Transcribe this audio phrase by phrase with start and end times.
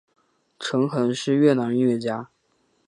[0.57, 2.27] 陈桓是越南音乐家。